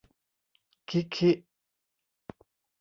[0.89, 1.31] คิคิ